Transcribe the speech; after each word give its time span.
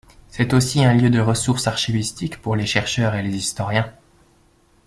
C'est 0.29 0.55
aussi 0.55 0.83
un 0.83 0.95
lieu 0.95 1.11
de 1.11 1.19
ressources 1.19 1.67
archivistiques 1.67 2.41
pour 2.41 2.55
les 2.55 2.65
chercheurs 2.65 3.13
et 3.13 3.21
les 3.21 3.35
historiens. 3.37 3.93